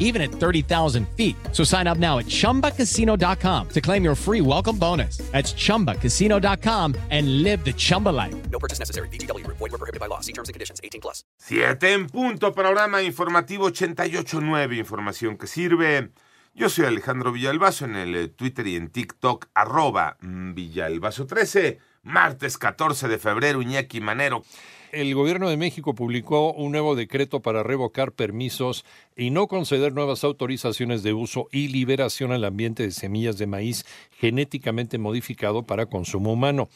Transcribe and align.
even 0.00 0.20
at 0.20 0.32
30,000 0.32 1.08
feet. 1.16 1.36
So 1.52 1.62
sign 1.62 1.86
up 1.86 1.98
now 1.98 2.18
at 2.18 2.26
chumbacasino.com 2.26 3.68
to 3.68 3.80
claim 3.80 4.02
your 4.02 4.16
free 4.16 4.40
welcome 4.40 4.76
bonus. 4.76 5.18
That's 5.30 5.52
chumbacasino.com 5.52 6.96
and 7.10 7.44
live 7.44 7.64
the 7.64 7.72
Chumba 7.72 8.08
life. 8.08 8.34
No 8.50 8.58
purchase 8.58 8.80
necessary. 8.80 9.08
BGW. 9.08 9.46
Void 9.46 9.60
were 9.60 9.78
prohibited 9.78 10.00
by 10.00 10.06
law. 10.06 10.18
See 10.20 10.32
terms 10.32 10.48
and 10.48 10.54
conditions. 10.54 10.80
18 10.82 11.00
plus. 11.00 11.22
Siete 11.38 11.92
en 11.92 12.08
punto, 12.08 12.52
programa 12.52 13.02
informativo 13.02 13.70
88.9, 13.70 14.76
información 14.76 15.36
que 15.36 15.46
sirve. 15.46 16.10
Yo 16.52 16.68
soy 16.68 16.84
Alejandro 16.84 17.30
Villalbazo 17.30 17.84
en 17.84 17.94
el 17.94 18.14
eh, 18.16 18.28
Twitter 18.28 18.66
y 18.66 18.74
en 18.74 18.90
TikTok, 18.90 19.46
arroba 19.54 20.16
mm, 20.20 20.52
Villalbazo13, 20.54 21.78
martes 22.02 22.58
14 22.58 23.06
de 23.06 23.18
febrero, 23.18 23.62
Iñaki 23.62 24.00
Manero. 24.00 24.42
El 24.90 25.14
gobierno 25.14 25.48
de 25.48 25.56
México 25.56 25.94
publicó 25.94 26.52
un 26.52 26.72
nuevo 26.72 26.96
decreto 26.96 27.40
para 27.40 27.62
revocar 27.62 28.10
permisos 28.10 28.84
y 29.16 29.30
no 29.30 29.46
conceder 29.46 29.92
nuevas 29.92 30.24
autorizaciones 30.24 31.04
de 31.04 31.12
uso 31.12 31.46
y 31.52 31.68
liberación 31.68 32.32
al 32.32 32.44
ambiente 32.44 32.82
de 32.82 32.90
semillas 32.90 33.38
de 33.38 33.46
maíz 33.46 33.86
genéticamente 34.18 34.98
modificado 34.98 35.62
para 35.62 35.86
consumo 35.86 36.32
humano. 36.32 36.68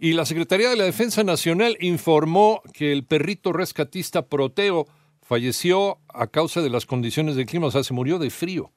Y 0.00 0.14
la 0.14 0.26
Secretaría 0.26 0.70
de 0.70 0.76
la 0.76 0.84
Defensa 0.84 1.22
Nacional 1.22 1.76
informó 1.78 2.60
que 2.74 2.90
el 2.90 3.04
perrito 3.04 3.52
rescatista 3.52 4.26
Proteo 4.26 4.88
falleció 5.22 5.98
a 6.12 6.26
causa 6.26 6.60
de 6.60 6.70
las 6.70 6.86
condiciones 6.86 7.36
del 7.36 7.46
clima, 7.46 7.68
o 7.68 7.70
sea, 7.70 7.84
se 7.84 7.94
murió 7.94 8.18
de 8.18 8.30
frío, 8.30 8.72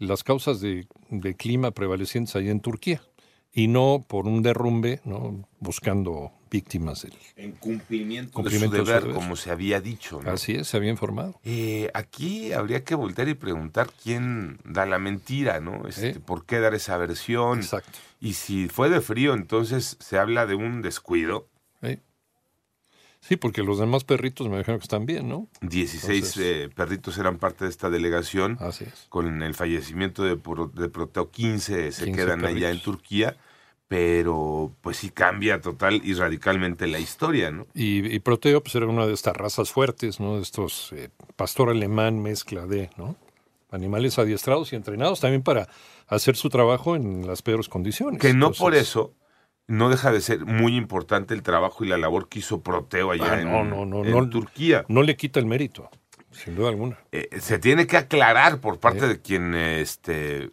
las 0.00 0.24
causas 0.24 0.60
de, 0.60 0.88
de 1.10 1.34
clima 1.34 1.70
prevalecientes 1.70 2.34
allá 2.34 2.50
en 2.50 2.60
Turquía, 2.60 3.02
y 3.52 3.68
no 3.68 4.04
por 4.06 4.26
un 4.26 4.42
derrumbe, 4.42 5.00
¿no? 5.04 5.48
buscando 5.58 6.32
víctimas 6.50 7.02
del... 7.02 7.12
En 7.36 7.52
cumplimiento, 7.52 8.32
Cumplimiento 8.32 8.76
de 8.76 8.82
de 8.82 8.86
su 8.86 8.92
deber, 8.92 9.14
como 9.14 9.36
se 9.36 9.50
había 9.50 9.80
dicho. 9.80 10.20
¿no? 10.22 10.30
Así 10.30 10.52
es, 10.54 10.68
se 10.68 10.76
había 10.76 10.90
informado. 10.90 11.38
Eh, 11.44 11.90
aquí 11.94 12.52
habría 12.52 12.82
que 12.82 12.94
voltear 12.94 13.28
y 13.28 13.34
preguntar 13.34 13.90
quién 14.02 14.58
da 14.64 14.86
la 14.86 14.98
mentira, 14.98 15.60
¿no? 15.60 15.86
Este. 15.86 16.18
¿Por 16.18 16.46
qué 16.46 16.58
dar 16.58 16.74
esa 16.74 16.96
versión? 16.96 17.58
Exacto. 17.58 17.98
Y 18.20 18.34
si 18.34 18.68
fue 18.68 18.88
de 18.88 19.00
frío, 19.00 19.34
entonces 19.34 19.96
se 20.00 20.18
habla 20.18 20.46
de 20.46 20.54
un 20.56 20.82
descuido. 20.82 21.48
Sí. 23.20 23.36
Porque 23.36 23.62
los 23.62 23.78
demás 23.78 24.04
perritos 24.04 24.48
me 24.48 24.58
dijeron 24.58 24.78
que 24.80 24.84
están 24.84 25.06
bien, 25.06 25.28
¿no? 25.28 25.48
16 25.60 26.04
Entonces- 26.36 26.36
eh, 26.42 26.70
perritos 26.74 27.16
eran 27.18 27.38
parte 27.38 27.64
de 27.64 27.70
esta 27.70 27.90
delegación. 27.90 28.56
Así 28.60 28.84
es. 28.84 29.06
Con 29.08 29.42
el 29.42 29.54
fallecimiento 29.54 30.24
de, 30.24 30.36
Pro- 30.36 30.70
de 30.74 30.88
Proteo, 30.88 31.30
15 31.30 31.92
se 31.92 32.04
15 32.06 32.20
quedan 32.24 32.44
allá 32.44 32.70
en. 32.70 32.80
Turquía. 32.82 33.36
Pero 33.88 34.72
pues 34.82 34.98
sí 34.98 35.10
cambia 35.10 35.60
total 35.60 36.00
y 36.04 36.14
radicalmente 36.14 36.86
la 36.86 37.00
historia, 37.00 37.50
¿no? 37.50 37.66
Y, 37.74 38.06
y 38.14 38.20
Proteo 38.20 38.62
pues 38.62 38.76
era 38.76 38.86
una 38.86 39.04
de 39.04 39.12
estas 39.12 39.36
razas 39.36 39.72
fuertes, 39.72 40.20
¿no? 40.20 40.36
De 40.36 40.42
estos 40.42 40.92
eh, 40.92 41.08
pastor 41.34 41.70
alemán 41.70 42.22
mezcla 42.22 42.66
de, 42.68 42.90
¿no? 42.96 43.16
Animales 43.72 44.16
adiestrados 44.20 44.72
y 44.72 44.76
entrenados 44.76 45.18
también 45.18 45.42
para 45.42 45.68
hacer 46.06 46.36
su 46.36 46.48
trabajo 46.50 46.94
en 46.94 47.26
las 47.26 47.42
peores 47.42 47.68
condiciones. 47.68 48.20
Que 48.20 48.28
no 48.28 48.46
Entonces, 48.46 48.60
por 48.60 48.74
eso 48.76 49.12
no 49.70 49.88
deja 49.88 50.10
de 50.10 50.20
ser 50.20 50.44
muy 50.44 50.76
importante 50.76 51.32
el 51.32 51.42
trabajo 51.42 51.84
y 51.84 51.88
la 51.88 51.96
labor 51.96 52.28
que 52.28 52.40
hizo 52.40 52.60
Proteo 52.60 53.12
allá 53.12 53.34
Ah, 53.34 53.40
en, 53.40 53.50
no, 53.70 54.04
en. 54.04 54.30
Turquía. 54.30 54.84
No 54.88 55.02
le 55.04 55.16
quita 55.16 55.38
el 55.38 55.46
mérito, 55.46 55.88
sin 56.32 56.56
duda 56.56 56.70
alguna. 56.70 56.98
Eh, 57.12 57.28
se 57.40 57.58
tiene 57.60 57.86
que 57.86 57.96
aclarar 57.96 58.58
por 58.58 58.80
parte 58.80 59.06
de 59.06 59.20
quien 59.20 59.54
este, 59.54 60.50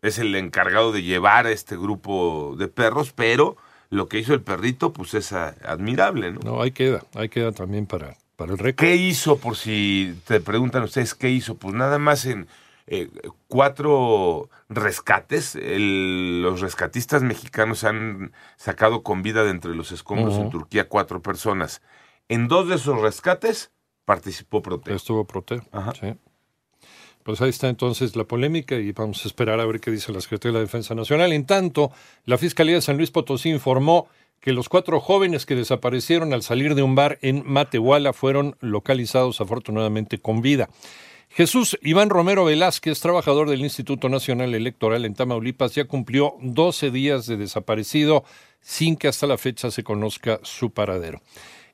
es 0.00 0.18
el 0.18 0.34
encargado 0.34 0.92
de 0.92 1.02
llevar 1.02 1.46
a 1.46 1.50
este 1.50 1.76
grupo 1.76 2.56
de 2.58 2.68
perros, 2.68 3.12
pero 3.14 3.56
lo 3.90 4.08
que 4.08 4.18
hizo 4.18 4.32
el 4.32 4.40
perrito 4.40 4.92
pues 4.94 5.12
es 5.12 5.32
admirable, 5.32 6.32
¿no? 6.32 6.40
No, 6.42 6.62
ahí 6.62 6.70
queda, 6.70 7.04
ahí 7.14 7.28
queda 7.28 7.52
también 7.52 7.84
para, 7.86 8.16
para 8.36 8.52
el 8.52 8.58
récord. 8.58 8.86
¿Qué 8.86 8.96
hizo, 8.96 9.38
por 9.38 9.56
si 9.56 10.18
te 10.26 10.40
preguntan 10.40 10.82
ustedes 10.84 11.14
qué 11.14 11.28
hizo? 11.30 11.56
Pues 11.56 11.74
nada 11.74 11.98
más 11.98 12.24
en 12.24 12.46
eh, 12.90 13.08
cuatro 13.48 14.48
rescates. 14.68 15.54
El- 15.56 16.42
los 16.42 16.60
rescatistas 16.60 17.22
mexicanos 17.22 17.84
han 17.84 18.32
sacado 18.56 19.02
con 19.02 19.22
vida 19.22 19.44
de 19.44 19.50
entre 19.50 19.74
los 19.74 19.92
escombros 19.92 20.36
en. 20.36 20.50
Turquía 20.50 20.88
cuatro 20.88 21.20
personas. 21.22 21.82
En 22.28 22.48
dos 22.48 22.68
de 22.68 22.76
esos 22.76 23.00
rescates 23.00 23.70
participó 24.04 24.62
Proteo. 24.62 24.94
Estuvo 24.96 25.24
Proteo. 25.26 25.62
Ajá. 25.72 25.92
sí. 26.00 26.14
Pues 27.24 27.42
ahí 27.42 27.50
está 27.50 27.68
entonces 27.68 28.16
la 28.16 28.24
polémica 28.24 28.76
y 28.76 28.92
vamos 28.92 29.22
a 29.24 29.28
esperar 29.28 29.60
a 29.60 29.66
ver 29.66 29.80
qué 29.80 29.90
dice 29.90 30.12
la 30.12 30.20
Secretaría 30.22 30.52
de 30.52 30.58
la 30.60 30.64
Defensa 30.66 30.94
Nacional. 30.94 31.32
En 31.34 31.44
tanto, 31.44 31.92
la 32.24 32.38
Fiscalía 32.38 32.76
de 32.76 32.80
San 32.80 32.96
Luis 32.96 33.10
Potosí 33.10 33.50
informó 33.50 34.08
que 34.40 34.52
los 34.52 34.70
cuatro 34.70 34.98
jóvenes 35.00 35.44
que 35.44 35.54
desaparecieron 35.54 36.32
al 36.32 36.42
salir 36.42 36.74
de 36.74 36.82
un 36.82 36.94
bar 36.94 37.18
en 37.20 37.42
Matehuala 37.44 38.14
fueron 38.14 38.56
localizados 38.60 39.42
afortunadamente 39.42 40.18
con 40.18 40.40
vida. 40.40 40.70
Jesús 41.38 41.78
Iván 41.82 42.10
Romero 42.10 42.44
Velázquez, 42.44 42.98
trabajador 42.98 43.48
del 43.48 43.60
Instituto 43.60 44.08
Nacional 44.08 44.56
Electoral 44.56 45.04
en 45.04 45.14
Tamaulipas, 45.14 45.72
ya 45.72 45.84
cumplió 45.84 46.34
12 46.40 46.90
días 46.90 47.28
de 47.28 47.36
desaparecido 47.36 48.24
sin 48.60 48.96
que 48.96 49.06
hasta 49.06 49.28
la 49.28 49.38
fecha 49.38 49.70
se 49.70 49.84
conozca 49.84 50.40
su 50.42 50.72
paradero. 50.72 51.22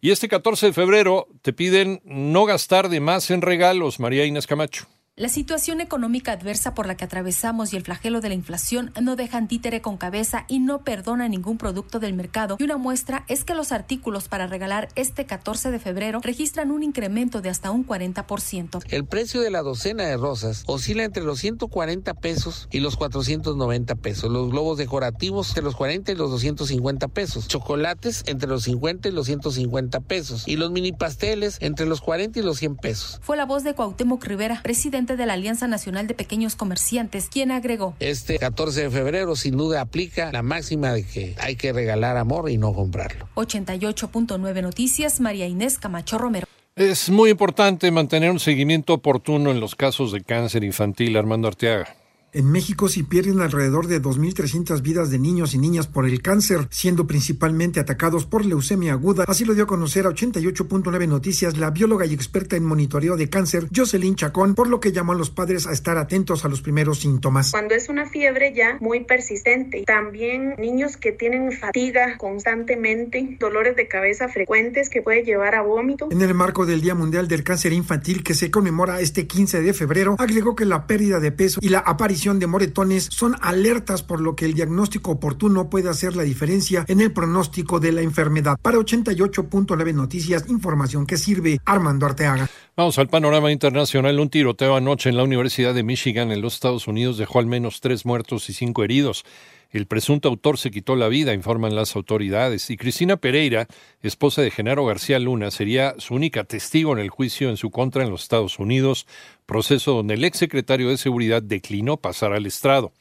Y 0.03 0.11
este 0.11 0.29
14 0.29 0.67
de 0.67 0.73
febrero 0.75 1.29
te 1.41 1.55
piden 1.55 2.03
no 2.05 2.45
gastar 2.45 2.91
de 2.91 3.01
más 3.01 3.31
en 3.31 3.41
regalos, 3.41 4.01
María 4.01 4.27
Inés 4.27 4.47
Camacho. 4.47 4.85
La 5.17 5.29
situación 5.29 5.81
económica 5.81 6.33
adversa 6.33 6.75
por 6.75 6.89
la 6.89 6.97
que 6.97 7.05
atravesamos 7.05 7.73
y 7.73 7.77
el 7.77 7.85
flagelo 7.85 8.21
de 8.21 8.31
la 8.31 8.35
inflación 8.35 8.93
no 9.01 9.15
dejan 9.15 9.47
títere 9.47 9.81
con 9.81 9.97
cabeza 9.97 10.45
y 10.49 10.59
no 10.59 10.83
perdona 10.83 11.29
ningún 11.29 11.57
producto 11.57 12.01
del 12.01 12.15
mercado. 12.15 12.57
Y 12.59 12.65
una 12.65 12.79
muestra 12.79 13.25
es 13.29 13.45
que 13.45 13.55
los 13.55 13.71
artículos 13.71 14.27
para 14.27 14.49
regalar 14.49 14.89
este 14.97 15.25
14 15.25 15.71
de 15.71 15.79
febrero 15.79 16.19
registran 16.21 16.73
un 16.73 16.83
incremento 16.83 17.41
de 17.41 17.49
hasta 17.49 17.71
un 17.71 17.87
40%. 17.87 18.83
El 18.89 19.07
precio 19.07 19.41
de 19.41 19.53
la 19.53 19.63
docena 19.63 20.03
de 20.03 20.17
rosas 20.17 20.65
oscila 20.67 21.05
entre 21.05 21.23
los 21.23 21.39
140 21.39 22.13
pesos 22.15 22.67
y 22.73 22.81
los 22.81 22.97
490 22.97 23.95
pesos. 23.95 24.33
Los 24.33 24.51
globos 24.51 24.79
decorativos 24.79 25.51
entre 25.51 25.63
los 25.63 25.77
40 25.77 26.11
y 26.11 26.17
los 26.17 26.33
250 26.33 27.07
pesos. 27.07 27.47
Chocolates 27.47 28.25
entre 28.27 28.49
los 28.49 28.65
50 28.65 29.11
y 29.11 29.13
los 29.13 29.27
150 29.27 30.01
pesos. 30.01 30.49
Y 30.49 30.57
los 30.57 30.73
mini 30.73 30.91
pasteles 30.91 31.59
entre 31.61 31.87
los 31.87 32.01
40 32.01 32.41
y 32.41 32.43
los 32.43 32.59
100 32.59 32.75
pesos. 32.79 33.21
Fue 33.23 33.37
la 33.37 33.47
voz 33.47 33.63
de 33.63 33.75
Cuauhtémoc 33.77 34.25
Rivera, 34.25 34.61
presidente 34.65 35.04
de 35.07 35.27
la 35.27 35.35
Alianza 35.35 35.69
Nacional 35.69 36.07
de 36.07 36.15
Pequeños 36.15 36.57
Comerciantes, 36.57 37.29
quien 37.29 37.51
agregó. 37.51 37.95
Este 38.01 38.39
14 38.39 38.85
de 38.85 38.91
febrero 38.91 39.37
sin 39.37 39.57
duda 39.57 39.83
aplica 39.83 40.33
la 40.33 40.43
máxima 40.43 40.93
de 40.93 41.05
que 41.05 41.37
hay 41.39 41.57
que 41.57 41.73
regalar 41.73 42.17
amor 42.17 42.51
y 42.51 42.57
no 42.57 42.73
comprarlo. 42.73 43.29
88.9 43.35 44.63
Noticias, 44.63 45.21
María 45.21 45.47
Inés 45.47 45.79
Camacho 45.79 46.17
Romero. 46.19 46.47
Es 46.77 47.11
muy 47.11 47.31
importante 47.31 47.91
mantener 47.91 48.31
un 48.31 48.41
seguimiento 48.41 48.95
oportuno 48.95 49.51
en 49.53 49.61
los 49.61 49.77
casos 49.77 50.11
de 50.11 50.23
cáncer 50.23 50.65
infantil, 50.65 51.17
Armando 51.17 51.47
Arteaga. 51.47 51.95
En 52.35 52.51
México 52.51 52.89
se 52.89 53.05
pierden 53.05 53.41
alrededor 53.41 53.87
de 53.87 54.03
2.300 54.03 54.83
vidas 54.83 55.09
de 55.13 55.21
niños 55.21 55.55
y 55.55 55.59
niñas 55.59 55.87
por 55.87 56.05
el 56.05 56.21
cáncer, 56.21 56.67
siendo 56.69 57.07
principalmente 57.07 57.79
atacados 57.79 58.27
por 58.27 58.45
leucemia 58.45 58.95
aguda. 58.95 59.25
Así 59.29 59.45
lo 59.45 59.55
dio 59.55 59.63
a 59.63 59.67
conocer 59.69 60.05
a 60.05 60.11
88.9 60.11 61.07
Noticias 61.07 61.57
la 61.57 61.71
bióloga 61.71 62.07
y 62.07 62.13
experta 62.13 62.57
en 62.57 62.65
monitoreo 62.65 63.17
de 63.17 63.31
cáncer, 63.31 63.69
Jocelyn 63.73 64.17
Chacón, 64.17 64.57
por 64.57 64.67
lo 64.67 64.81
que 64.81 64.91
llamó 64.91 65.13
a 65.13 65.15
los 65.15 65.31
padres 65.31 65.69
a 65.69 65.73
estar 65.73 65.97
atentos 65.97 66.45
a 66.45 66.49
los 66.49 66.61
primeros 66.61 66.99
síntomas. 66.99 67.53
Cuando 67.53 67.77
es 67.77 67.89
una 67.89 68.07
fiebre 68.07 68.53
ya 68.53 68.79
muy 68.81 69.05
persistente. 69.05 69.85
También 69.87 70.57
niños 70.59 70.97
que 70.97 71.13
tienen 71.13 71.53
fatiga 71.53 72.19
constantemente, 72.19 73.37
dolores 73.39 73.77
de 73.77 73.87
cabeza 73.87 74.27
frecuentes 74.27 74.91
que 74.91 75.03
puede 75.03 75.23
llevar 75.23 75.55
a 75.55 75.63
vómito. 75.63 76.09
En 76.11 76.21
el 76.21 76.35
marco 76.35 76.67
del 76.67 76.81
Día 76.81 76.97
Mundial 76.97 77.29
del 77.29 77.45
Cáncer 77.45 77.73
Infantil 77.73 78.25
que 78.25 78.35
se 78.35 78.51
conmemora 78.51 79.01
este 79.01 79.29
15 79.29 79.63
de 79.63 79.73
febrero, 79.73 80.17
agregó 80.19 80.57
que 80.57 80.65
la 80.65 80.89
pérdida 80.89 81.21
de 81.21 81.31
peso 81.31 81.61
y 81.63 81.69
la 81.69 81.79
aparición 81.79 82.24
de 82.25 82.47
moretones 82.47 83.09
son 83.11 83.37
alertas 83.43 84.03
por 84.03 84.21
lo 84.21 84.35
que 84.35 84.47
el 84.47 84.55
diagnóstico 84.55 85.11
oportuno 85.11 85.69
puede 85.69 85.91
hacer 85.91 86.17
la 86.17 86.23
diferencia 86.23 86.87
en 86.89 87.03
el 87.03 87.13
pronóstico 87.13 87.81
de 87.81 87.93
la 87.93 88.01
enfermedad. 88.01 88.57
Para 88.63 88.79
88.9 88.79 89.95
Noticias, 89.95 90.47
información 90.49 91.05
que 91.07 91.19
sirve 91.19 91.61
Armando 91.67 92.07
Arteaga. 92.07 92.49
Vamos 92.77 92.99
al 92.99 93.07
panorama 93.07 93.53
internacional. 93.53 94.19
Un 94.19 94.31
tiroteo 94.31 94.75
anoche 94.75 95.09
en 95.09 95.17
la 95.17 95.23
Universidad 95.23 95.75
de 95.75 95.85
Michigan 95.85 96.33
en 96.33 96.41
los 96.41 96.55
Estados 96.55 96.89
Unidos 96.89 97.17
dejó 97.17 97.39
al 97.39 97.47
menos 97.47 97.81
tres 97.81 98.05
muertos 98.05 98.51
y 98.51 98.53
cinco 98.53 98.83
heridos. 98.83 99.25
El 99.71 99.87
presunto 99.87 100.29
autor 100.29 100.59
se 100.59 100.73
quitó 100.73 100.97
la 100.97 101.07
vida, 101.07 101.35
informan 101.35 101.77
las 101.77 101.95
autoridades. 101.95 102.71
Y 102.71 102.77
Cristina 102.77 103.17
Pereira, 103.17 103.69
esposa 104.03 104.43
de 104.43 104.51
Genaro 104.51 104.85
García 104.87 105.21
Luna, 105.21 105.53
sería 105.53 105.95
su 105.99 106.15
única 106.15 106.43
testigo 106.43 106.93
en 106.93 106.99
el 106.99 107.11
juicio 107.11 107.49
en 107.49 107.57
su 107.59 107.71
contra 107.71 108.03
en 108.03 108.11
los 108.11 108.23
Estados 108.23 108.59
Unidos, 108.59 109.07
proceso 109.47 109.93
donde 109.93 110.15
el 110.15 110.25
exsecretario 110.25 110.89
de 110.89 110.97
Seguridad 110.97 111.43
declinó 111.43 111.97
pasar 111.99 112.33
al 112.33 112.45
estrado. 112.45 112.93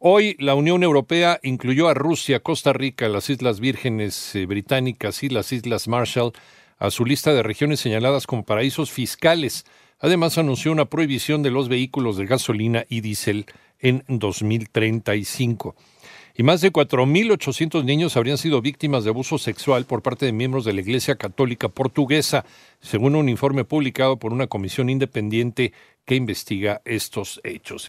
Hoy 0.00 0.34
la 0.40 0.56
Unión 0.56 0.82
Europea 0.82 1.38
incluyó 1.44 1.86
a 1.86 1.94
Rusia, 1.94 2.40
Costa 2.40 2.72
Rica, 2.72 3.08
las 3.08 3.30
Islas 3.30 3.60
Vírgenes 3.60 4.34
eh, 4.34 4.44
Británicas 4.46 5.22
y 5.22 5.28
las 5.28 5.52
Islas 5.52 5.86
Marshall 5.86 6.32
a 6.78 6.90
su 6.90 7.04
lista 7.04 7.32
de 7.32 7.42
regiones 7.42 7.80
señaladas 7.80 8.26
como 8.26 8.44
paraísos 8.44 8.90
fiscales. 8.90 9.64
Además, 9.98 10.38
anunció 10.38 10.72
una 10.72 10.86
prohibición 10.86 11.42
de 11.42 11.50
los 11.50 11.68
vehículos 11.68 12.16
de 12.16 12.26
gasolina 12.26 12.84
y 12.88 13.00
diésel 13.00 13.46
en 13.80 14.04
2035 14.08 15.74
y 16.36 16.42
más 16.42 16.60
de 16.60 16.72
4.800 16.72 17.84
niños 17.84 18.16
habrían 18.16 18.38
sido 18.38 18.60
víctimas 18.60 19.04
de 19.04 19.10
abuso 19.10 19.38
sexual 19.38 19.84
por 19.84 20.02
parte 20.02 20.26
de 20.26 20.32
miembros 20.32 20.64
de 20.64 20.72
la 20.72 20.80
Iglesia 20.80 21.14
Católica 21.14 21.68
Portuguesa, 21.68 22.44
según 22.80 23.14
un 23.14 23.28
informe 23.28 23.64
publicado 23.64 24.18
por 24.18 24.32
una 24.32 24.48
comisión 24.48 24.90
independiente 24.90 25.72
que 26.04 26.16
investiga 26.16 26.82
estos 26.84 27.40
hechos. 27.44 27.82